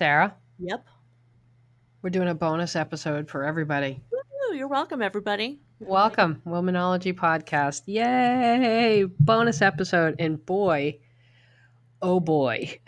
[0.00, 0.86] Sarah, Yep.
[2.00, 4.02] we're doing a bonus episode for everybody.
[4.10, 5.60] Woo, you're welcome, everybody.
[5.78, 7.82] Welcome, Womanology Podcast.
[7.84, 9.04] Yay!
[9.20, 10.14] Bonus episode.
[10.18, 11.00] And boy,
[12.00, 12.80] oh boy.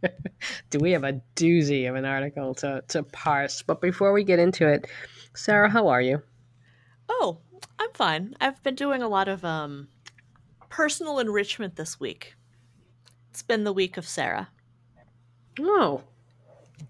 [0.70, 3.60] Do we have a doozy of an article to, to parse?
[3.60, 4.86] But before we get into it,
[5.34, 6.22] Sarah, how are you?
[7.10, 7.36] Oh,
[7.78, 8.34] I'm fine.
[8.40, 9.88] I've been doing a lot of um,
[10.70, 12.34] personal enrichment this week.
[13.28, 14.48] It's been the week of Sarah.
[15.60, 16.02] Oh,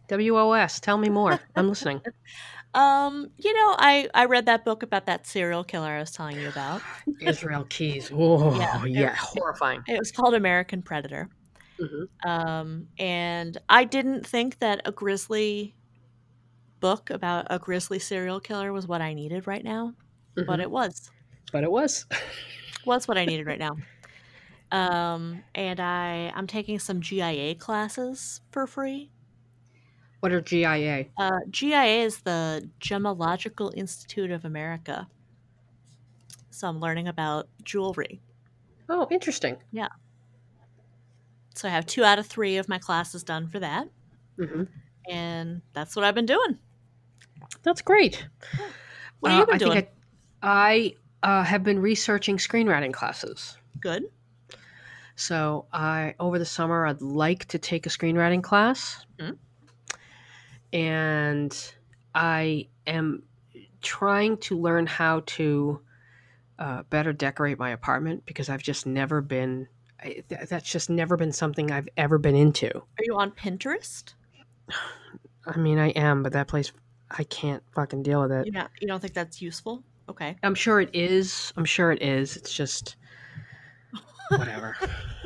[0.09, 0.80] WOS.
[0.80, 1.39] Tell me more.
[1.57, 2.01] I'm listening.
[2.75, 6.41] Um, you know, I I read that book about that serial killer I was telling
[6.41, 6.80] you about.
[7.20, 8.11] Israel Keyes.
[8.11, 9.11] Oh, Yeah, yeah.
[9.12, 9.83] it- horrifying.
[9.87, 11.29] It was called American Predator.
[11.79, 12.09] Mhm.
[12.27, 15.75] Um, and I didn't think that a grisly
[16.81, 19.92] book about a grisly serial killer was what I needed right now,
[20.34, 20.62] but Mhm.
[20.62, 21.11] it was.
[21.53, 22.06] but it was.
[22.87, 23.77] was what I needed right now.
[24.73, 29.12] Um, and I I'm taking some GIA classes for free.
[30.20, 31.11] What are GIA?
[31.19, 35.11] Uh, GIA is the Gemological Institute of America.
[36.50, 38.23] So I'm learning about jewelry.
[38.89, 39.61] Oh, interesting.
[39.73, 39.89] Yeah.
[41.55, 43.89] So I have two out of three of my classes done for that,
[44.39, 44.65] hmm
[45.09, 46.59] and that's what I've been doing.
[47.62, 48.27] That's great.
[49.20, 49.73] What have you Uh, been I doing?
[49.73, 49.89] Think
[50.43, 53.56] I, I uh, have been researching screenwriting classes.
[53.81, 54.11] Good.
[55.23, 59.39] So I over the summer I'd like to take a screenwriting class, Mhm.
[60.73, 61.73] and
[62.15, 63.23] I am
[63.83, 65.81] trying to learn how to
[66.59, 69.69] uh, better decorate my apartment because I've just never been.
[70.00, 72.75] I, th- that's just never been something I've ever been into.
[72.77, 74.15] Are you on Pinterest?
[75.47, 76.73] I mean, I am, but that place
[77.11, 78.47] I can't fucking deal with it.
[78.47, 79.84] You know, you don't think that's useful?
[80.09, 80.37] Okay.
[80.43, 81.53] I'm sure it is.
[81.56, 82.37] I'm sure it is.
[82.37, 82.97] It's just
[84.31, 84.77] whatever.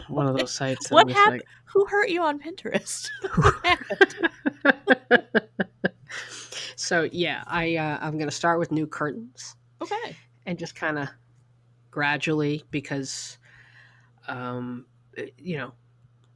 [0.09, 0.91] One of those sites.
[0.91, 1.43] What I'm just happened?
[1.67, 3.09] Who hurt you on Pinterest?
[6.77, 10.17] so yeah, I uh, I'm gonna start with new curtains okay.
[10.47, 11.09] and just kind of
[11.91, 13.39] gradually because,
[14.29, 14.87] um,
[15.39, 15.73] you know,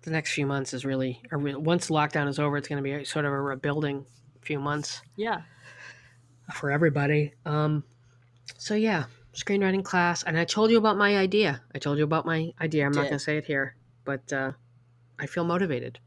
[0.03, 2.93] the next few months is really or re- once lockdown is over, it's gonna be
[2.93, 4.05] a, sort of a rebuilding
[4.41, 5.43] few months Yeah.
[6.55, 7.35] for everybody.
[7.45, 7.85] Um,
[8.59, 9.05] so yeah,
[9.35, 11.63] screenwriting class, and I told you about my idea.
[11.75, 12.87] I told you about my idea.
[12.87, 14.53] I'm not going to say it here, but uh,
[15.19, 15.99] I feel motivated.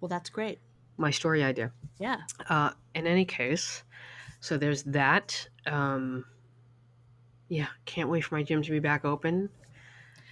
[0.00, 0.60] Well, that's great.
[0.96, 1.72] My story idea.
[1.98, 2.18] Yeah.
[2.48, 3.82] Uh, in any case,
[4.40, 5.48] so there's that.
[5.66, 6.24] Um,
[7.48, 9.48] yeah, can't wait for my gym to be back open.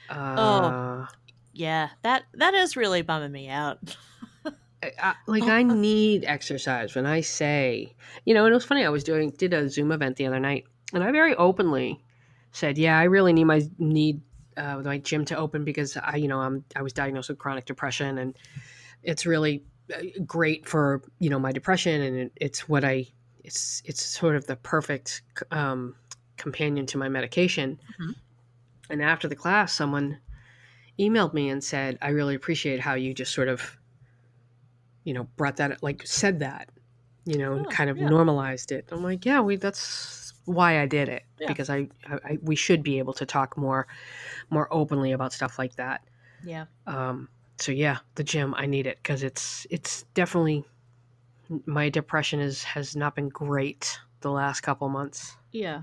[0.08, 1.06] Uh,
[1.52, 1.88] Yeah.
[2.02, 3.96] That that is really bumming me out.
[4.82, 6.94] I, I, like I need exercise.
[6.94, 7.94] When I say,
[8.24, 8.84] you know, and it was funny.
[8.84, 12.00] I was doing did a Zoom event the other night, and I very openly
[12.56, 14.20] said, "Yeah, I really need my need
[14.56, 17.66] uh, my gym to open because I, you know, I'm I was diagnosed with chronic
[17.66, 18.36] depression, and
[19.02, 23.06] it's really uh, great for you know my depression, and it, it's what I
[23.44, 25.94] it's it's sort of the perfect um,
[26.36, 28.14] companion to my medication." Mhm.
[28.88, 30.20] And after the class, someone
[30.98, 33.78] emailed me and said, "I really appreciate how you just sort of."
[35.04, 36.68] you know, brought that like said that,
[37.24, 38.08] you know, and Oh, kind of yeah.
[38.08, 38.88] normalized it.
[38.90, 41.48] I'm like, yeah, we that's why I did it Yeah.
[41.48, 43.86] because I, I, we should be able to talk more
[44.50, 46.02] more openly about stuff like that.
[46.44, 46.66] Yeah.
[46.86, 50.64] Um, so yeah, the gym I need it because it's it's definitely
[51.66, 55.36] my depression is has not been great the last couple months.
[55.52, 55.82] Yeah.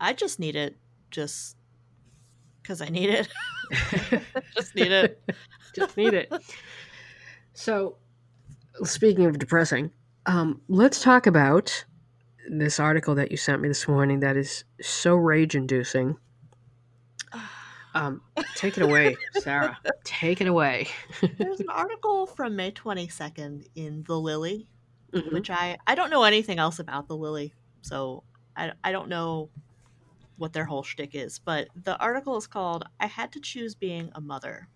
[0.00, 0.76] I just need it
[1.10, 1.56] just
[2.62, 3.28] because I need it.
[4.54, 5.22] just need it.
[5.74, 6.32] Just need it.
[7.54, 7.96] So,
[8.84, 9.90] speaking of depressing,
[10.26, 11.84] um, let's talk about
[12.50, 16.16] this article that you sent me this morning that is so rage inducing.
[17.94, 18.20] Um,
[18.54, 19.76] take it away, Sarah.
[20.04, 20.88] Take it away.
[21.38, 24.68] There's an article from May 22nd in The Lily,
[25.12, 25.32] Mhm.
[25.32, 28.24] which I I don't know anything else about The Lily, so
[28.54, 29.50] I I don't know
[30.36, 31.38] what their whole shtick is.
[31.38, 34.68] But the article is called "I Had to Choose Being a Mother."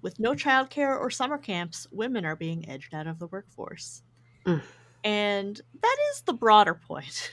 [0.00, 4.02] With no childcare or summer camps, women are being edged out of the workforce,
[4.46, 4.62] Mm.
[5.06, 7.30] And that is the broader point.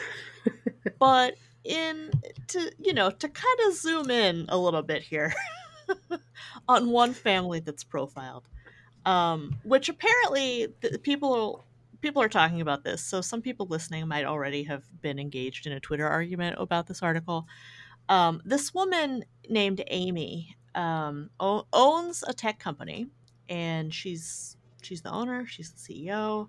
[0.98, 2.10] but in
[2.48, 5.34] to you know to kind of zoom in a little bit here
[6.68, 8.48] on one family that's profiled
[9.06, 11.64] um, which apparently the people
[12.02, 13.02] people are talking about this.
[13.02, 17.02] So some people listening might already have been engaged in a twitter argument about this
[17.02, 17.46] article.
[18.08, 23.06] Um, this woman named amy um, o- owns a tech company
[23.48, 26.48] and she's she's the owner she's the ceo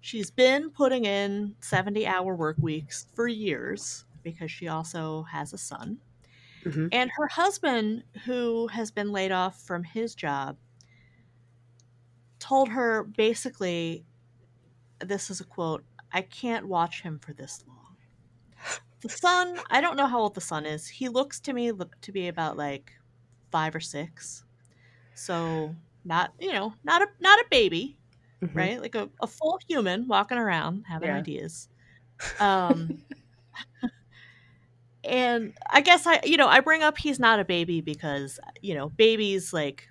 [0.00, 5.58] she's been putting in 70 hour work weeks for years because she also has a
[5.58, 6.00] son
[6.64, 6.92] Mhm.
[6.92, 10.58] and her husband who has been laid off from his job
[12.38, 14.06] told her basically,
[15.00, 17.96] this is a quote, I can't watch him for this long.
[19.02, 20.86] The son, I don't know how old the son is.
[20.88, 21.72] He looks to me
[22.02, 22.92] to be about like
[23.50, 24.44] five or six.
[25.14, 27.98] So not you know, not a not a baby,
[28.42, 28.54] Mhm.
[28.54, 28.80] right?
[28.80, 31.16] Like a, a full human walking around having Yeah.
[31.16, 31.68] ideas.
[32.40, 33.02] Um
[35.04, 38.74] and I guess I you know, I bring up he's not a baby because, you
[38.74, 39.88] know, babies like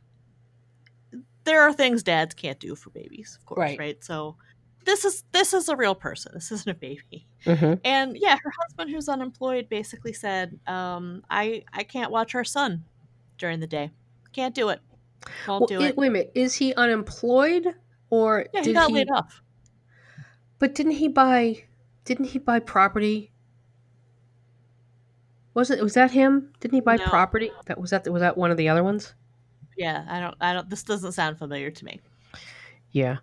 [1.45, 3.79] there are things dads can't do for babies, of course, Right.
[3.79, 4.03] right?
[4.03, 4.35] So
[4.83, 6.31] this is this is a real person.
[6.33, 7.27] This isn't a baby.
[7.45, 7.79] Mhm.
[7.83, 12.83] And yeah, her husband who's unemployed basically said, um, I I can't watch our son
[13.37, 13.91] during the day.
[14.33, 14.79] Can't do it.
[15.47, 15.95] Won't Well, do it.
[15.97, 16.31] wait a minute.
[16.35, 17.73] Is he unemployed
[18.15, 19.41] or Yeah, he got laid off.
[20.59, 21.63] But didn't he buy?
[22.05, 23.31] Didn't he buy property?
[25.53, 25.81] Was it?
[25.83, 26.53] Was that him?
[26.59, 27.05] Didn't he buy No.
[27.05, 27.51] property?
[27.65, 28.07] That was that.
[28.11, 29.13] Was that one of the other ones?
[29.77, 31.99] Yeah, I don't I don't this doesn't sound familiar to me.
[32.91, 33.17] Yeah.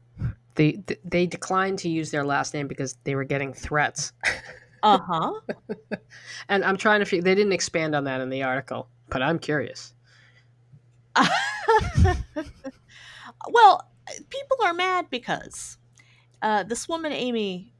[0.54, 4.12] They they declined to use their last name because they were getting threats.
[4.84, 5.32] Uh-huh.
[6.48, 7.22] And I'm trying to figure.
[7.22, 9.94] They didn't expand on that in the article, but I'm curious.
[13.48, 13.88] well,
[14.28, 15.78] people are mad because
[16.40, 17.72] uh, this woman Amy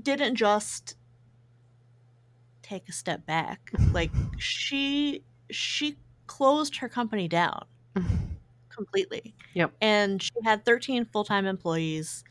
[0.00, 0.96] didn't just
[2.62, 3.70] take a step back.
[3.92, 5.96] Like she she
[6.26, 7.64] closed her company down
[8.68, 9.34] completely.
[9.54, 9.72] Yep.
[9.80, 12.24] And she had 13 full-time employees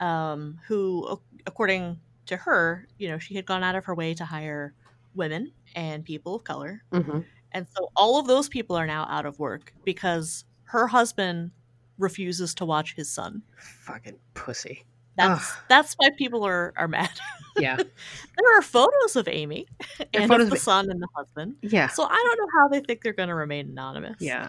[0.00, 4.24] um, who according to her, you know, she had gone out of her way to
[4.24, 4.74] hire
[5.14, 7.20] women and people of color hmm
[7.52, 11.52] and so all of those people are now out of work because her husband
[11.98, 13.42] refuses to watch his son.
[13.58, 14.84] Fucking pussy.
[15.16, 15.58] That's Ugh.
[15.68, 17.10] that's why people are, are mad.
[17.58, 17.76] Yeah.
[17.76, 19.66] there are photos of Amy
[20.12, 21.56] and of the of- son and the husband.
[21.62, 21.88] Yeah.
[21.88, 24.16] So I don't know how they think they're going to remain anonymous.
[24.20, 24.44] Yeah.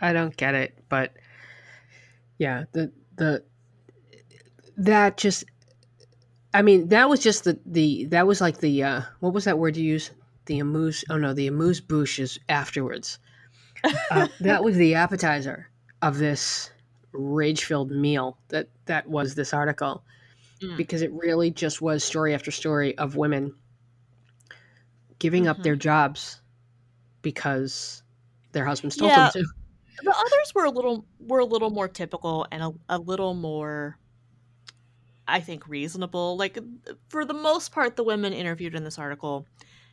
[0.00, 1.12] I, I I don't get it, but
[2.38, 3.42] yeah, the the
[4.76, 5.42] that just.
[6.54, 9.58] I mean, that was just the the that was like the uh what was that
[9.58, 10.12] word you use?
[10.46, 11.04] The amuse.
[11.10, 13.18] Oh no, the amuse bouche is afterwards.
[14.12, 15.68] Uh, that was the appetizer
[16.00, 16.70] of this
[17.12, 20.04] rage-filled meal that that was this article
[20.62, 20.76] Mm.
[20.76, 23.54] because it really just was story after story of women
[25.18, 25.62] giving up Mhm.
[25.62, 26.40] their jobs
[27.22, 28.02] because
[28.52, 29.24] their husbands told Yeah.
[29.24, 29.46] them to.
[30.02, 33.98] The others were a little were a little more typical and a, a little more
[35.28, 36.36] I think reasonable.
[36.36, 36.58] Like
[37.08, 39.46] for the most part the women interviewed in this article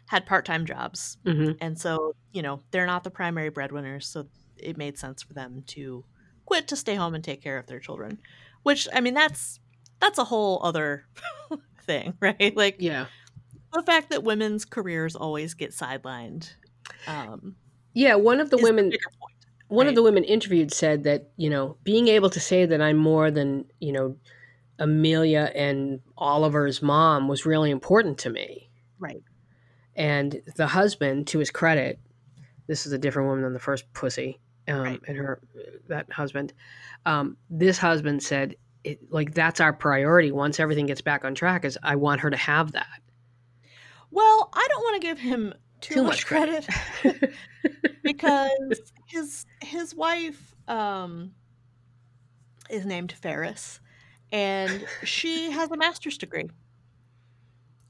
[0.07, 1.17] had part-time jobs.
[1.25, 5.33] hmm And so, you know, they're not the primary breadwinners, so it made sense for
[5.33, 6.05] them to
[6.49, 8.17] quit to stay home and take care of their children.
[8.63, 9.59] Which I mean that's
[9.99, 11.05] that's a whole other
[11.83, 12.57] thing, right?
[12.57, 13.05] Like Yeah,
[13.71, 16.53] the fact that women's careers always get sidelined.
[17.05, 17.55] Um
[17.93, 18.15] yeah.
[18.15, 19.01] One of the women, point.
[19.67, 22.97] one of the women interviewed said that you know being able to say that I'm
[22.97, 24.17] more than you know
[24.79, 28.71] Amelia and Oliver's mom was really important to me.
[28.97, 29.21] Right.
[29.95, 31.99] And the husband, to his credit,
[32.67, 35.01] this is a different woman than the first pussy, um, Right.
[35.07, 35.41] and her
[35.87, 36.53] that husband.
[37.05, 40.31] Um, this husband said, it, like that's our priority.
[40.31, 43.01] Once everything gets back on track, is I want her to have that.
[44.11, 46.67] Well, I don't want to give him too, Too much, much credit,
[47.01, 47.33] credit.
[48.03, 51.31] because his his wife um
[52.69, 53.79] is named Ferris
[54.31, 56.49] and she has a master's degree.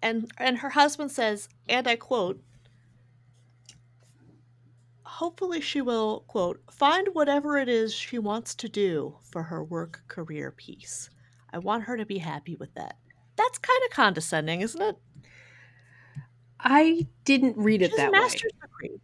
[0.01, 2.41] And and her husband says, and I quote,
[5.19, 10.01] hopefully she will quote find whatever it is she wants to do for her work
[10.07, 11.09] career piece.
[11.51, 12.95] I want her to be happy with that.
[13.35, 14.95] That's kind of condescending, isn't it?
[16.57, 18.29] I didn't read it that a way.
[18.29, 19.01] degree.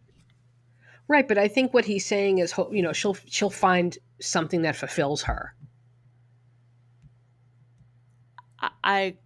[1.06, 4.74] Right, but I think what he's saying is, you know, she'll she'll find something that
[4.74, 5.54] fulfills her.
[8.58, 9.16] I, I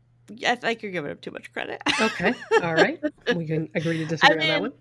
[0.45, 1.81] I think you're giving him too much credit.
[2.01, 3.01] Okay, all right,
[3.37, 4.73] we can agree to disagree on that one.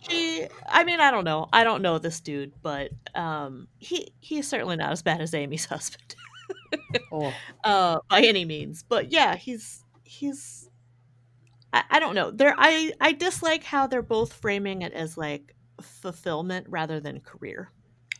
[0.00, 1.48] She I mean, I don't know.
[1.52, 5.64] I don't know this dude, but um he he's certainly not as bad as Amy's
[5.74, 6.14] husband.
[7.12, 7.32] Oh,
[7.64, 8.82] uh by any means.
[8.82, 10.68] But yeah, he's he's
[11.72, 12.30] I, I don't know.
[12.30, 17.70] There I I dislike how they're both framing it as like fulfillment rather than career.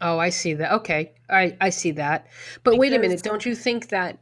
[0.00, 0.72] oh, I see that.
[0.72, 2.26] Okay, I I see that.
[2.64, 4.18] But wait a minute, don't you think that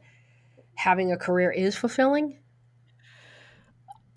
[0.75, 2.37] having a career is fulfilling?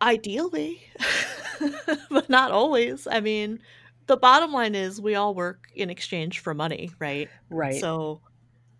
[0.00, 0.82] Ideally.
[2.10, 3.06] but not always.
[3.10, 3.60] I mean,
[4.06, 7.28] the bottom line is we all work in exchange for money, right?
[7.50, 7.80] Right.
[7.80, 8.20] So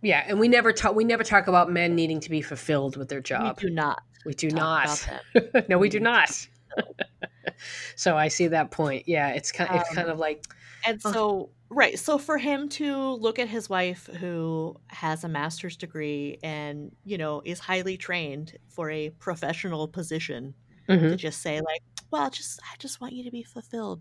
[0.03, 0.95] yeah, and we never talk.
[0.95, 3.59] We never talk about men needing to be fulfilled with their job.
[3.63, 4.99] we do not We do talk
[5.35, 5.69] not.
[5.69, 6.47] no, we do not.
[7.97, 9.05] so I see that point.
[9.07, 9.71] Yeah, it's kind.
[9.75, 10.45] It's Um, kind of like
[10.85, 11.13] And Oh.
[11.13, 11.99] so, right.
[11.99, 17.19] So for him to look at his wife who has a master's degree and, you
[17.19, 20.55] know, is highly trained for a professional position
[20.89, 21.11] Mhm.
[21.11, 24.01] to just say like, well, just I just want you to be fulfilled.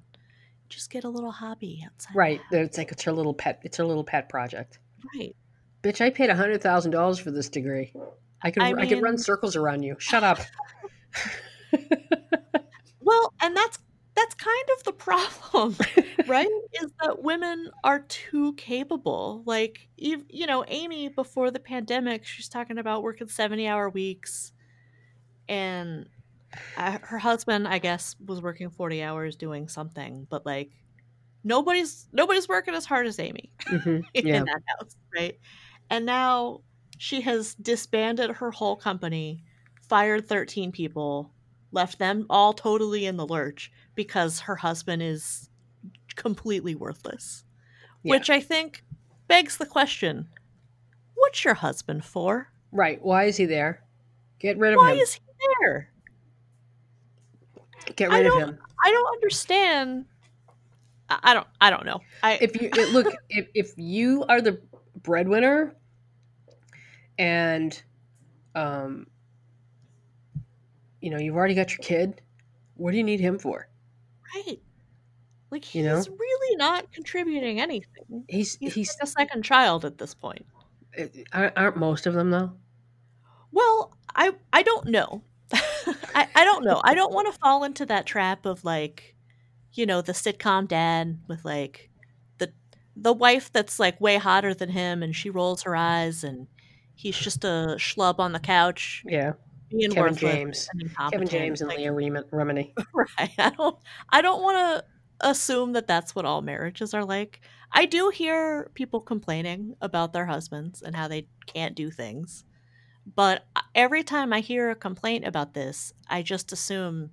[0.69, 2.15] Just get a little hobby outside.
[2.15, 2.41] Right.
[2.51, 3.59] It's like it's her little pet.
[3.63, 4.79] It's her little pet project.
[5.15, 5.35] Right.
[5.83, 7.93] Bitch, I paid hundred thousand dollars for this degree.
[8.41, 9.95] I could I I, could run circles around you.
[9.99, 10.39] Shut up.
[13.05, 13.77] Well, and that's
[14.15, 15.75] that's kind of the problem,
[16.27, 16.47] right?
[16.81, 19.43] Is that women are too capable.
[19.45, 24.53] Like, you know, Amy before the pandemic, she's talking about working seventy-hour weeks,
[25.47, 26.09] and
[26.77, 30.27] uh, her husband, I guess, was working forty hours doing something.
[30.29, 30.71] But like,
[31.43, 35.39] nobody's nobody's working as hard as Amy hmm in that house, right?
[35.89, 36.61] And now
[36.97, 39.43] she has disbanded her whole company,
[39.81, 41.33] fired 13 people,
[41.71, 45.49] left them all totally in the lurch because her husband is
[46.15, 47.43] completely worthless.
[48.03, 48.11] Yeah.
[48.11, 48.83] Which I think
[49.27, 50.29] begs the question
[51.15, 52.51] what's your husband for?
[52.71, 53.01] Right.
[53.01, 53.83] Why is he there?
[54.39, 54.97] Get rid of Why him.
[54.99, 55.21] is he
[55.61, 55.91] there?
[57.95, 58.57] Get rid of him.
[58.83, 60.05] I don't understand.
[61.09, 61.47] I I don't.
[61.61, 62.01] I don't know.
[62.23, 64.59] I If you it- look, if if you are the
[65.03, 65.75] breadwinner,
[67.17, 67.81] and,
[68.55, 69.07] um,
[71.01, 72.21] you know, you've already got your kid.
[72.75, 73.67] What do you need him for?
[74.35, 74.59] right.
[75.51, 76.03] Like he's You know?
[76.19, 78.25] really not contributing anything.
[78.27, 78.89] He's He's, he's.
[78.89, 80.45] like a second child at this point.
[81.31, 82.51] aren't aren't most of them though?
[83.51, 85.21] Well, I I don't know.
[86.13, 86.81] I, I don't know.
[86.83, 89.15] I don't want to fall into that trap of like,
[89.73, 91.89] you know, the sitcom dad with like
[92.37, 92.51] the
[92.95, 96.47] the wife that's like way hotter than him and she rolls her eyes and
[96.95, 99.33] he's just a schlub on the couch Yeah.
[99.71, 100.69] Kevin worthless James.
[101.11, 101.27] Kevin.
[101.27, 102.71] James and Like, Leah Remini.
[102.93, 103.31] right.
[103.37, 103.77] I don't
[104.09, 104.85] I don't want to
[105.27, 107.41] assume that that's what all marriages are like.
[107.71, 112.45] I do hear people complaining about their husbands and how they can't do things.
[113.13, 117.11] But every time I hear a complaint about this, I just assume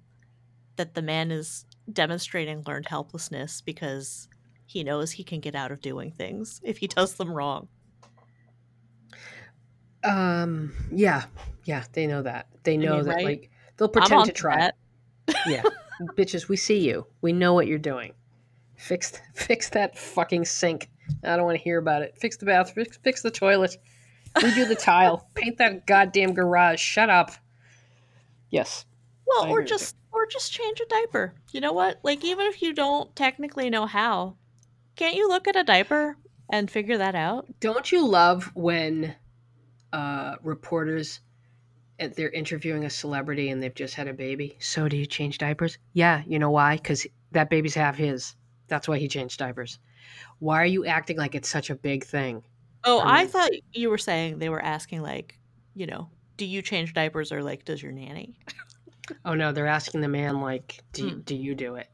[0.77, 4.29] that the man is demonstrating learned helplessness because
[4.65, 7.69] he knows he can get out of doing things if he does them wrong.
[10.05, 10.73] Um.
[10.91, 11.25] Yeah.
[11.65, 11.85] Yeah.
[11.93, 12.49] They know that.
[12.65, 13.15] They know mean, that.
[13.15, 13.25] right?
[13.25, 14.71] Like they'll pretend to try.
[15.47, 15.63] Yeah.
[16.17, 17.07] Bitches, we see you.
[17.21, 18.15] We know what you're doing.
[18.75, 20.91] Fix fix that fucking sink.
[21.23, 22.17] I don't want to hear about it.
[22.19, 22.73] Fix the bath.
[22.73, 23.77] Fix, fix the toilet.
[24.37, 25.27] Redo the tile.
[25.35, 26.81] Paint that goddamn garage.
[26.81, 27.33] Shut up.
[28.51, 28.85] Yes.
[29.27, 31.35] Well, I or agree with just or just change a diaper.
[31.53, 31.99] You know what?
[32.03, 34.37] Like even if you don't technically know how,
[34.97, 36.17] can't you look at a diaper
[36.51, 37.47] and figure that out?
[37.61, 39.15] Don't you love when
[39.93, 41.21] uh, reporters
[42.01, 44.57] uh, they're interviewing a celebrity and they've just had a baby?
[44.61, 45.79] So do you change diapers?
[45.95, 46.23] Yeah.
[46.27, 46.77] You know why?
[46.77, 48.35] Because that baby's half his.
[48.69, 49.79] That's why he changed diapers.
[50.39, 52.43] Why are you acting like it's such a big thing?
[52.85, 55.39] Oh, I I thought you were saying they were asking like,
[55.75, 58.39] you know, do you change diapers or like does your nanny?
[59.25, 61.21] Oh no, they're asking the man like, "Do Hmm.
[61.21, 61.89] do you do it?"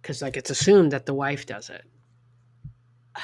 [0.00, 1.84] Because like it's assumed that the wife does it.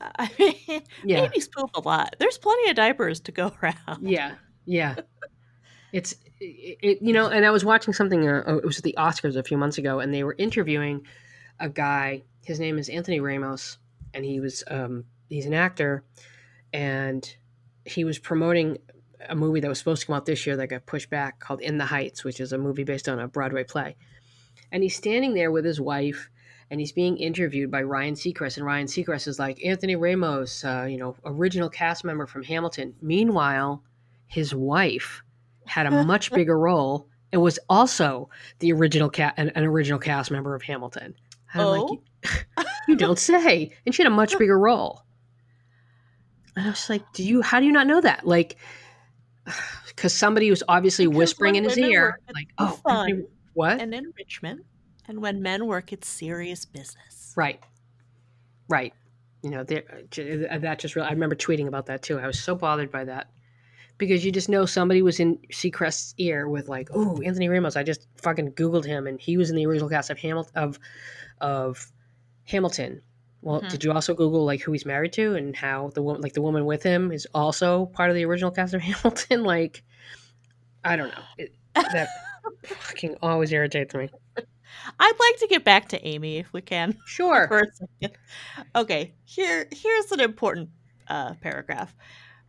[0.00, 2.16] I mean, Yeah, babies poop a lot.
[2.18, 4.08] There's plenty of diapers to go around.
[4.08, 4.96] yeah, yeah.
[5.92, 8.28] It's it, it, you know, and I was watching something.
[8.28, 11.06] Uh, oh, it was at the Oscars a few months ago, and they were interviewing
[11.58, 12.22] a guy.
[12.44, 13.78] His name is Anthony Ramos,
[14.14, 16.04] and he was um, he's an actor,
[16.72, 17.36] and
[17.84, 18.78] he was promoting
[19.28, 21.60] a movie that was supposed to come out this year that got pushed back called
[21.60, 23.96] In the Heights, which is a movie based on a Broadway play.
[24.70, 26.28] And he's standing there with his wife,
[26.70, 30.86] and he's being interviewed by Ryan Seacrest, and Ryan Seacrest is like Anthony Ramos, uh,
[30.88, 32.94] you know, original cast member from Hamilton.
[33.00, 33.82] Meanwhile,
[34.26, 35.22] his wife
[35.66, 40.30] had a much bigger role and was also the original cat, an, an original cast
[40.30, 41.14] member of Hamilton.
[41.52, 41.98] And I'm Oh?
[42.24, 43.72] like, you don't say.
[43.86, 45.02] And she had a much bigger role.
[46.58, 47.40] And I was like, do you?
[47.40, 48.26] How do you not know that?
[48.26, 48.56] Like,
[49.86, 53.26] because somebody was obviously Because whispering in his ear, like, oh, fun.
[53.54, 53.80] What?
[53.80, 54.66] And enrichment.
[55.06, 57.32] And when men work, it's serious business.
[57.36, 57.62] Right.
[58.68, 58.92] Right.
[59.42, 62.18] You know, uh, uh, that just really, I remember tweeting about that too.
[62.18, 63.30] I was so bothered by that
[63.96, 67.76] because you just know somebody was in Seacrest's ear with like, oh, Anthony Ramos.
[67.76, 70.78] I just fucking Googled him and he was in the original cast of Hamilton, of,
[71.40, 71.92] of
[72.44, 73.00] Hamilton.
[73.40, 73.70] Well, Mhm.
[73.70, 76.42] did you also Google like who he's married to and how the woman, like the
[76.42, 79.44] woman with him is also part of the original cast of Hamilton?
[79.44, 79.82] Like,
[80.84, 81.22] I don't know.
[81.38, 82.08] It, that
[82.66, 84.08] fucking always irritates me.
[85.00, 86.96] I'd like to get back to Amy if we can.
[87.06, 87.46] Sure.
[87.48, 88.18] for a second.
[88.74, 90.70] Okay, here here's an important
[91.08, 91.94] uh, paragraph.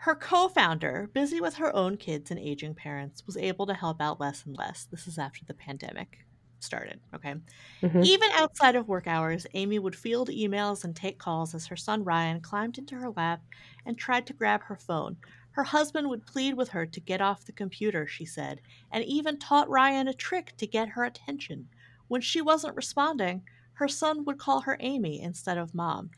[0.04, 4.20] Her co-founder, busy with her own kids and aging parents, was able to help out
[4.20, 4.86] less and less.
[4.90, 6.20] This is after the pandemic.
[6.64, 7.00] Started.
[7.14, 7.36] Okay.
[7.82, 8.04] Mhm.
[8.06, 12.04] Even outside of work hours, Amy would field emails and take calls as her son
[12.04, 13.42] Ryan climbed into her lap
[13.86, 15.18] and tried to grab her phone.
[15.52, 18.62] Her husband would plead with her to get off the computer, she said,
[18.92, 21.68] and even taught Ryan a trick to get her attention.
[22.08, 26.12] When she wasn't responding, her son would call her Amy instead of mom.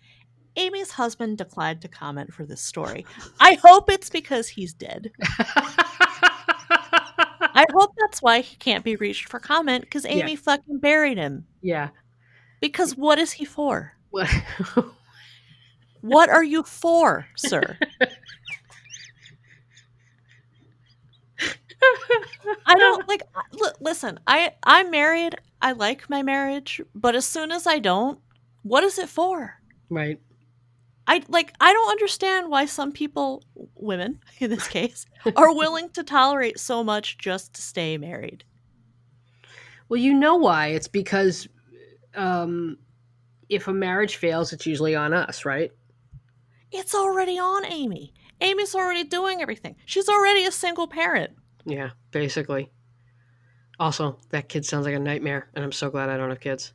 [0.58, 3.06] Amy's husband declined to comment for this story.
[3.40, 5.12] I hope it's because he's dead.
[7.54, 10.12] I hope that's why he can't be reached for comment because Yeah.
[10.24, 11.46] Amy fucking buried him.
[11.62, 11.90] yeah.
[12.60, 13.94] Because what is he for?
[14.12, 14.28] Well,
[16.02, 17.78] What are you for, sir?
[22.66, 23.24] I don't like
[23.62, 25.36] l- listen, I I'm married.
[25.62, 28.20] I like my marriage, but as soon as I don't,
[28.64, 29.56] what is it for?
[29.90, 30.20] right.
[31.12, 33.44] I like I don't understand why some people,
[33.76, 38.46] women in this case, are willing to tolerate so much just to stay married.
[39.90, 40.68] Well, you know why?
[40.68, 41.50] It's because
[42.16, 42.78] um,
[43.50, 45.74] if a marriage fails, it's usually on us, right?
[46.72, 48.14] It's already on Amy.
[48.40, 49.76] Amy's already doing everything.
[49.86, 51.34] She's already a single parent.
[51.66, 52.72] Yeah, basically.
[53.82, 56.72] Also, that kid sounds like a nightmare, and I'm so glad I don't have kids.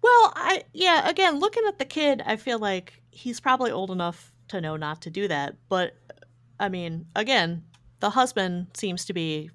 [0.00, 4.32] Well, I yeah, again, looking at the kid, I feel like he's probably old enough
[4.48, 5.94] to know not to do that, but
[6.60, 7.64] I mean, again,
[8.00, 9.50] the husband seems to be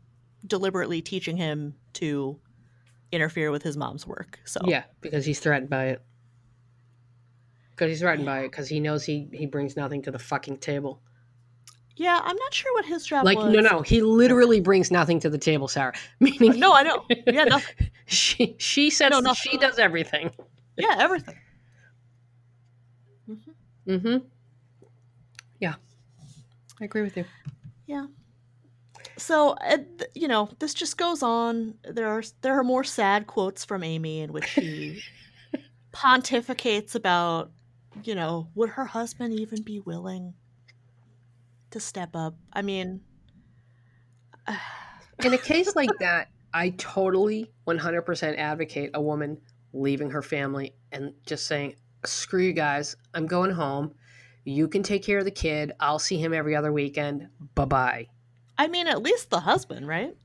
[0.46, 2.40] deliberately teaching him to
[3.12, 4.40] interfere with his mom's work.
[4.46, 6.02] So Yeah, because he's threatened by it.
[7.72, 10.58] Because he's threatened by it, because he knows he, he brings nothing to the fucking
[10.58, 11.02] table.
[11.96, 13.54] Yeah, I'm not sure what his job Like, was.
[13.54, 15.94] no, no, he literally brings nothing to the table, Sarah.
[16.20, 17.06] Meaning, No, I know.
[17.28, 17.90] Yeah, nothing.
[18.06, 19.34] she she says nothing.
[19.36, 20.32] she does everything.
[20.78, 21.36] Yeah, everything.
[23.28, 24.18] Mm-hmm.
[25.60, 25.76] Yeah,
[26.80, 27.26] I agree with you.
[27.86, 28.08] Yeah.
[29.18, 31.76] So, uh, th- you know, this just goes on.
[31.84, 35.04] There are there are more sad quotes from Amy in which she
[35.94, 37.52] pontificates about,
[38.04, 40.36] you know, would her husband even be willing
[41.72, 42.36] to step up?
[42.54, 43.02] I mean,
[45.24, 49.42] In a case like that, I totally 100% advocate a woman
[49.74, 53.94] leaving her family and just saying, screw you guys, I'm going home.
[54.44, 55.74] You can take care of the kid.
[55.80, 57.28] I'll see him every other weekend.
[57.56, 58.08] Bye bye.
[58.58, 60.16] I mean, at least the husband, right?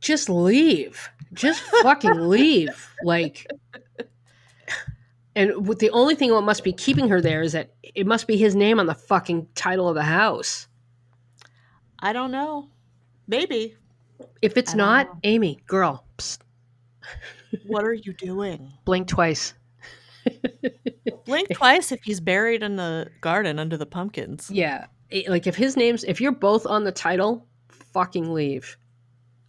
[0.00, 1.08] Just leave.
[1.32, 2.88] Just fucking leave.
[3.04, 3.46] Like,
[5.36, 8.26] and with the only thing what must be keeping her there is that it must
[8.26, 10.66] be his name on the fucking title of the house.
[12.00, 12.68] I don't know.
[13.26, 13.76] Maybe.
[14.42, 15.20] If it's not, know.
[15.24, 16.38] Amy, girl, psst,
[17.66, 18.72] What are you doing?
[18.84, 19.54] blink twice.
[21.24, 24.50] Blink twice if he's buried in the garden under the pumpkins.
[24.50, 24.86] Yeah.
[25.10, 28.76] it- like if his name's if you're both on the title, fucking leave.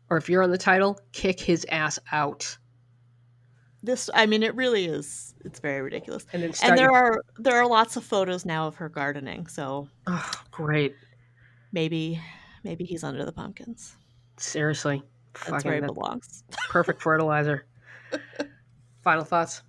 [0.09, 2.57] Or if you're on the title, kick his ass out.
[3.83, 5.33] This, I mean, it really is.
[5.45, 6.25] It's very ridiculous.
[6.33, 9.47] And then And there your- are there are lots of photos now of her gardening,
[9.47, 10.93] so oh, great.
[11.71, 12.21] maybe
[12.63, 13.95] maybe he's under the pumpkins.
[14.37, 15.01] Seriously.
[15.33, 16.43] That's Fucking where he belongs.
[16.69, 17.65] perfect fertilizer.
[19.03, 19.61] Final thoughts.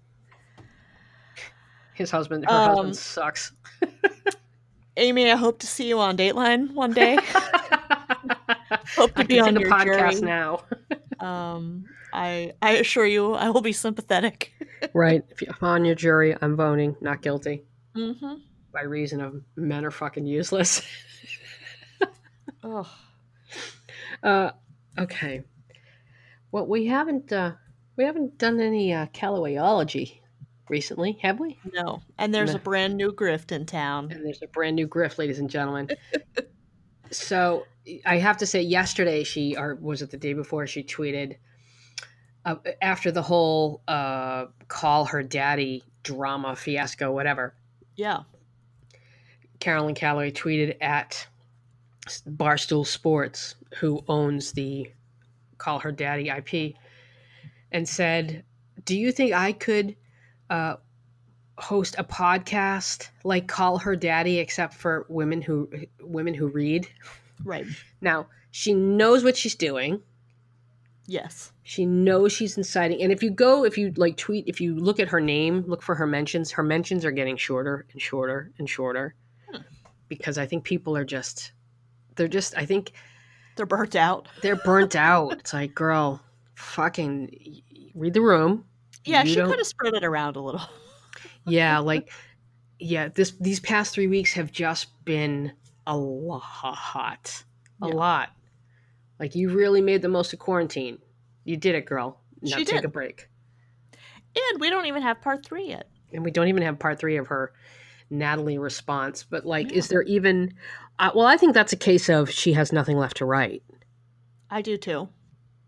[1.94, 3.52] His husband, her Um, husband sucks.
[4.96, 7.18] Amy, I hope to see you on Dateline one day.
[8.96, 10.20] hope to I be on your podcast jury.
[10.22, 10.64] now.
[11.20, 14.52] Um, I I assure you, I will be sympathetic.
[14.92, 15.22] right.
[15.40, 17.62] If I'm on your jury, I'm voting not guilty
[17.94, 18.34] mm-hmm.
[18.72, 20.82] by reason of men are fucking useless.
[22.64, 22.90] Oh,
[24.20, 24.50] Uh,
[24.98, 25.44] okay.
[26.50, 27.52] Well, we haven't uh,
[27.96, 30.18] we haven't done any uh, Callowayology
[30.68, 31.58] recently, have we?
[31.72, 32.02] no.
[32.18, 32.56] And there's No.
[32.56, 34.10] a brand new grift in town.
[34.12, 35.88] And there's a brand new grift, ladies and gentlemen.
[37.10, 37.66] so
[38.06, 41.36] I have to say, yesterday she, or was it the day before, she tweeted
[42.44, 47.54] uh, after the whole uh, call her daddy drama fiasco, whatever.
[47.96, 48.20] Yeah.
[49.60, 51.26] Caroline Calloway tweeted at
[52.28, 54.90] Barstool Sports, who owns the
[55.58, 56.74] Call Her Daddy IP,
[57.70, 58.42] and said,
[58.84, 59.94] "Do you think I could
[60.52, 60.76] uh,
[61.58, 65.68] host a podcast like Call Her Daddy, except for women who
[66.00, 66.88] women who read?"
[67.44, 67.66] Right.
[68.00, 70.00] Now she knows what she's doing.
[71.06, 71.52] Yes.
[71.64, 73.02] She knows she's inciting.
[73.02, 75.82] And if you go, if you like tweet, if you look at her name, look
[75.82, 79.14] for her mentions, her mentions are getting shorter and shorter and shorter
[79.50, 79.62] Hmm.
[80.08, 81.52] because I think people are just,
[82.14, 82.92] they're just, I think
[83.56, 84.28] They're burnt out.
[84.42, 85.32] they're burnt out.
[85.40, 86.22] It's like, girl,
[86.54, 87.62] fucking
[87.94, 88.64] read the room.
[89.04, 90.62] Yeah, she could have spread it around a little.
[91.46, 92.10] Yeah, like,
[92.78, 95.52] yeah, this these past three weeks have just been
[95.86, 97.44] a lot,
[97.82, 97.94] a Yeah.
[97.94, 98.30] lot.
[99.18, 100.98] Like, you really made the most of quarantine.
[101.44, 102.20] You did it, girl.
[102.40, 102.84] not She take did.
[102.84, 103.28] a break.
[104.34, 105.88] And we don't even have part three yet.
[106.12, 107.52] And we don't even have part three of her
[108.10, 109.24] Natalie response.
[109.24, 109.78] But like, Yeah.
[109.78, 110.54] is there even?
[110.98, 113.62] Uh, well, I think that's a case of she has nothing left to write.
[114.50, 115.08] I do too.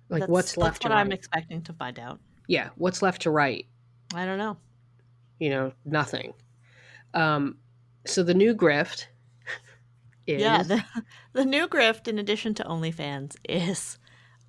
[0.09, 2.21] Like, That's- what's left That's what I'm expecting to find out.
[2.47, 3.67] Yeah, what's left to write?
[4.15, 4.57] I don't know.
[5.39, 6.35] You know, nothing.
[7.13, 7.57] Um,
[8.07, 9.07] so the new grift
[10.27, 10.85] is Yeah, the,
[11.33, 13.99] the new grift, in addition to OnlyFans, is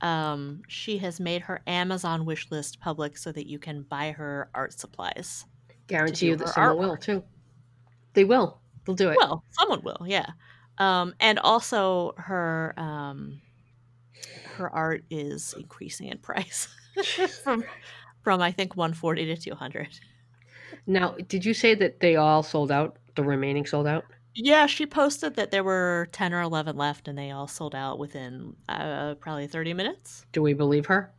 [0.01, 4.49] um, she has made her Amazon wish list public so that you can buy her
[4.53, 5.45] art supplies.
[5.87, 7.23] guarantee you that someone will too.
[8.13, 8.59] They will.
[8.85, 9.17] They'll do it.
[9.17, 10.27] Well, someone will, yeah.
[10.77, 13.41] Um, and also her um,
[14.55, 16.67] her art is increasing in price
[17.43, 17.63] from
[18.23, 19.87] from I think 140 to 200.
[20.87, 22.97] now, did you say that they all sold out?
[23.15, 24.05] The remaining sold out?
[24.33, 27.97] Yeah, she posted that there were 10 or 11 left and they all sold out
[27.99, 30.25] within uh, probably 30 minutes.
[30.33, 31.13] Do we believe her?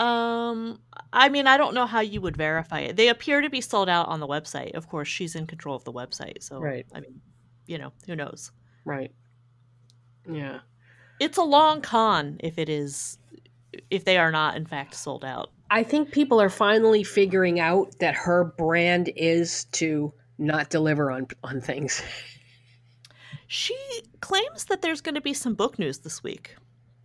[0.00, 0.80] Um,
[1.12, 2.96] I mean, I don't know how you would verify it.
[2.96, 4.74] They appear to be sold out on the website.
[4.74, 6.86] Of course, she's in control of the website, so Right.
[6.94, 7.20] I mean,
[7.66, 8.50] you know, who knows?
[8.84, 9.12] Right.
[10.28, 10.60] Yeah.
[11.20, 13.18] It's a long con if it is
[13.90, 15.50] if they are not in fact sold out.
[15.70, 21.26] I think people are finally figuring out that her brand is to not deliver on
[21.44, 22.02] on things.
[23.46, 23.76] She
[24.20, 26.56] claims that there's going to be some book news this week.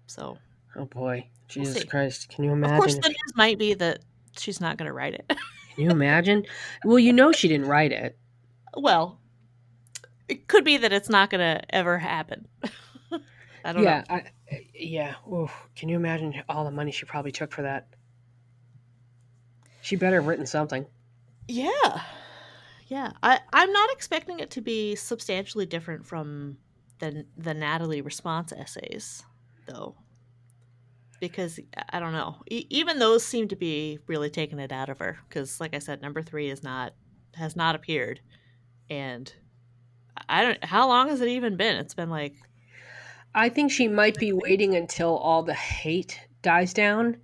[0.08, 0.38] So,
[0.76, 1.84] Oh boy, We'll Jesus.
[1.84, 2.30] Christ!
[2.30, 2.76] Can you imagine?
[2.76, 4.00] of course the news might be that
[4.38, 5.26] she's not going to write it.
[5.76, 6.46] Can you imagine?
[6.86, 8.18] well, you know she didn't write it.
[8.76, 9.20] well,
[10.28, 12.48] it could be that it's not going to ever happen.
[13.68, 14.16] I don't yeah, know.
[14.16, 14.24] I,
[14.74, 15.16] yeah.
[15.30, 15.52] Oof.
[15.76, 17.90] Can you imagine all the money she probably took for that?
[19.82, 20.86] She better have written something.
[21.50, 22.02] Yeah.
[22.88, 23.12] Yeah.
[23.22, 26.60] I, I'm not expecting it to be substantially different from
[27.00, 29.22] the the Natalie response essays,
[29.68, 29.96] though.
[31.20, 32.38] Because I don't know.
[32.50, 35.20] E- even those seem to be really taking it out of her.
[35.28, 36.94] Because, like I said, number three is not
[37.36, 38.22] has not appeared,
[38.90, 39.34] and
[40.30, 40.64] I don't.
[40.64, 41.76] How long has it even been?
[41.76, 42.36] It's been like
[43.38, 47.18] I think she might be waiting until all the hate dies down.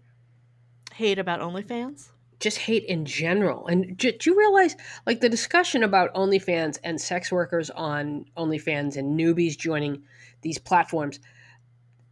[0.93, 2.10] hate about OnlyFans.
[2.39, 3.65] Just hate in general.
[3.65, 4.76] And do, do you realize,
[5.08, 10.04] like, the discussion about OnlyFans and sex workers on OnlyFans and newbies joining
[10.43, 11.19] these platforms?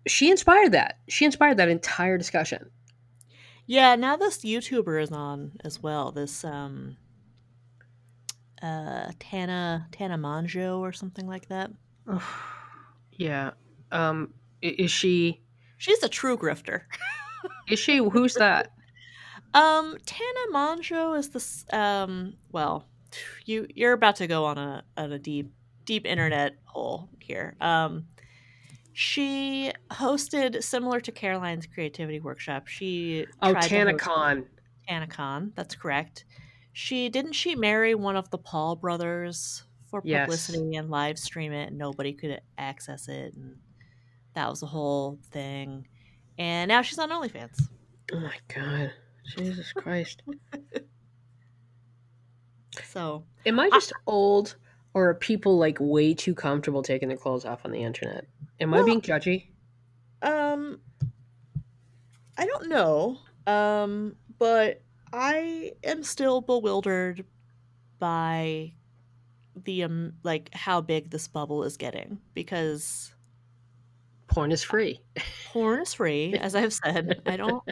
[0.08, 0.98] She inspired that.
[1.08, 2.72] She inspired that entire discussion.
[3.68, 6.12] Yeah, now this YouTuber is on as well.
[6.12, 6.98] This um
[8.64, 11.70] uh Tana Tana Mongeau or something like that.
[13.12, 13.52] yeah.
[13.92, 14.34] Um.
[14.62, 15.42] Is she?
[15.78, 16.82] She's a true grifter.
[17.68, 17.98] Is she?
[17.98, 18.72] Who's that?
[19.54, 22.86] Um Tana Mongeau is this um well,
[23.44, 25.52] you you're about to go on a on a deep
[25.84, 27.58] deep internet hole here.
[27.60, 28.06] Um
[28.94, 32.68] she hosted similar to Caroline's creativity workshop.
[32.68, 34.46] She Oh, tried to Tana host- Khan.
[34.90, 36.24] Anacon, that's correct.
[36.72, 40.26] She didn't she marry one of the Paul brothers for Yes.
[40.28, 43.58] publicity and live stream it and nobody could access it and
[44.34, 45.88] that was the whole thing.
[46.38, 47.70] And now she's on OnlyFans.
[48.14, 48.92] Oh my god.
[49.36, 50.24] Jesus Christ.
[52.86, 54.56] So Am I just old,
[54.94, 58.26] or are people like way too comfortable taking their clothes off on the internet?
[58.60, 59.48] Am I being judgy?
[60.22, 60.80] um
[62.38, 63.18] I don't know.
[63.46, 67.26] Um but I am still bewildered
[68.00, 68.74] by
[69.56, 73.14] the um like how big this bubble is getting because
[74.32, 75.00] Porn is free.
[75.52, 77.64] porn is free as i've said i don't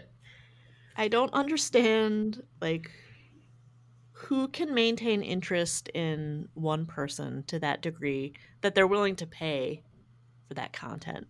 [0.98, 2.92] i don't understand like
[4.12, 9.82] who can maintain interest in one person to that degree that they're willing to pay
[10.48, 11.26] for that content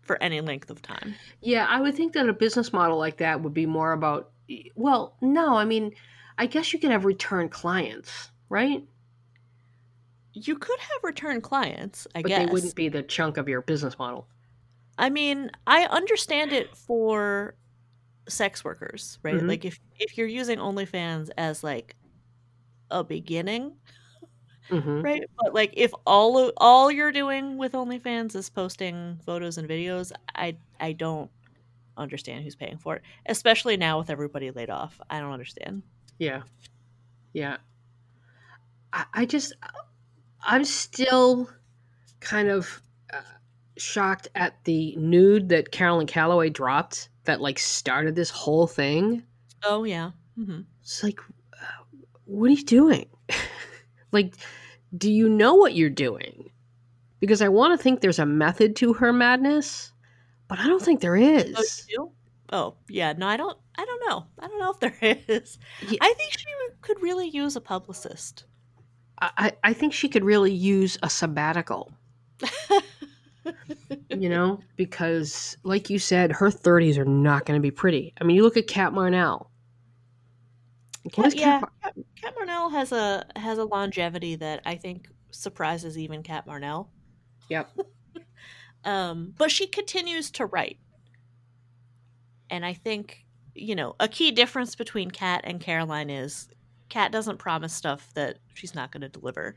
[0.00, 3.40] for any length of time Yeah, I would think that a business model like that
[3.40, 4.32] would be more about.
[4.74, 5.94] Well, no, I mean,
[6.38, 8.84] I guess you could have return clients, right?
[10.34, 13.60] you could have return clients i But guess they wouldn't be the chunk of your
[13.60, 14.26] business model.
[15.02, 17.54] I mean i understand it for
[18.28, 19.42] sex workers right?
[19.42, 19.48] Mhm.
[19.48, 21.96] like if if you're using onlyfans as like
[22.90, 23.74] a beginning
[24.70, 25.24] hmm right?
[25.38, 30.12] But like if all of, all you're doing with onlyfans is posting photos and videos
[30.34, 31.30] i i don't
[31.96, 35.00] understand who's paying for it especially now with everybody laid off.
[35.10, 35.82] I don't understand.
[36.18, 36.42] Yeah,
[37.34, 37.58] yeah.
[38.92, 39.52] I, I just,
[40.42, 41.50] I'm still
[42.20, 43.20] kind of uh,
[43.82, 49.22] shocked at the nude that Caroline Calloway dropped that like started this whole thing.
[49.64, 51.20] oh yeah hmm It's like,
[51.60, 51.66] uh,
[52.24, 53.06] what are you doing?
[54.12, 54.34] like,
[54.96, 56.50] do you know what you're doing?
[57.20, 59.92] Because I want to think there's a method to her madness,
[60.48, 61.54] but I don't think there is.
[61.56, 61.86] oh, is.
[61.88, 62.10] do?
[62.52, 63.56] Oh yeah, no, I don't.
[63.76, 64.26] I don't know.
[64.38, 64.96] I don't know if there
[65.28, 65.58] is.
[65.88, 65.98] Yeah.
[66.00, 66.46] I think she
[66.80, 68.44] could really use a publicist.
[69.20, 71.92] I I think she could really use a sabbatical.
[74.08, 78.12] you know, because like you said, her 30s are not going to be pretty.
[78.20, 79.48] I mean, you look at Cat Marnell.
[81.10, 85.98] Cat, yeah, Cat Mar- Cat, Marnell has a has a longevity that I think surprises
[85.98, 86.88] even Cat Marnell.
[87.48, 87.70] Yep.
[88.84, 90.78] Um, but she continues to write,
[92.50, 93.24] and I think
[93.54, 96.48] you know a key difference between Cat and Caroline is
[96.88, 99.56] Cat doesn't promise stuff that she's not going to deliver.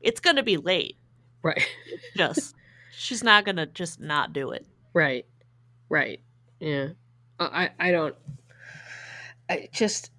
[0.00, 0.98] It's going to be late.
[1.42, 1.66] Right.
[2.16, 2.54] Just
[2.90, 4.66] she's not going to just not do it.
[4.92, 5.26] Right.
[5.88, 6.20] Right.
[6.60, 6.88] Yeah.
[7.38, 8.16] I I I don't
[9.48, 10.10] I just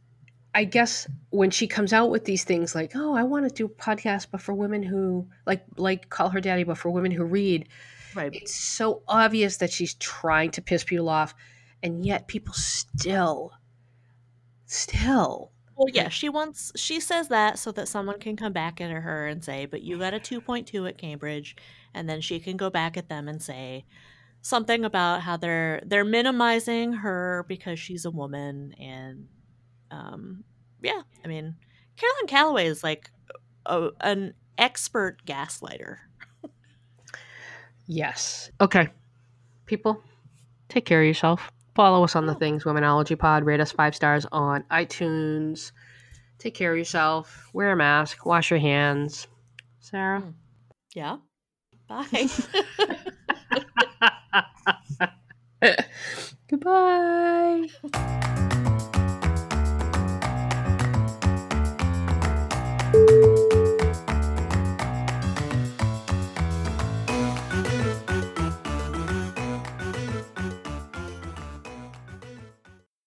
[0.54, 3.66] I guess when she comes out with these things like, "Oh, I want to do
[3.66, 7.24] a podcast but for women who like like call her daddy but for women who
[7.24, 7.68] read."
[8.16, 8.34] Right.
[8.34, 11.34] It's so obvious that she's trying to piss people off
[11.84, 13.54] and yet people still
[14.66, 18.92] still Well, yeah, she wants she says that so that someone can come back at
[18.92, 21.56] her and say, "But you got a 2.2 at Cambridge."
[21.94, 23.86] And then she can go back at them and say
[24.42, 29.28] something about how they're they're minimizing her because she's a woman and
[29.92, 30.44] um
[30.82, 31.56] yeah, I mean,
[31.96, 33.12] Caroline Calloway is like
[33.66, 35.98] a, an expert gaslighter.
[37.88, 38.50] Yes.
[38.62, 38.88] Okay.
[39.66, 40.02] People,
[40.70, 41.52] take care of yourself.
[41.76, 43.44] Follow us on the things Womenology Pod.
[43.44, 45.72] Rate us five stars on iTunes.
[46.38, 47.50] Take care of yourself.
[47.54, 48.26] Wear a mask.
[48.26, 49.28] Wash your hands.
[49.80, 50.22] Sarah.
[50.22, 50.34] Mm.
[50.96, 51.18] Yeah.
[51.92, 52.30] Bye.
[56.50, 57.68] Goodbye.